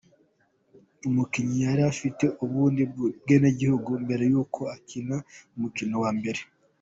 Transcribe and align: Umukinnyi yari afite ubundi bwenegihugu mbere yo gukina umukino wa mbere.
Umukinnyi 1.09 1.57
yari 1.67 1.81
afite 1.91 2.25
ubundi 2.43 2.81
bwenegihugu 3.23 3.89
mbere 4.03 4.23
yo 4.33 4.41
gukina 4.55 5.15
umukino 5.55 5.95
wa 6.03 6.11
mbere. 6.17 6.41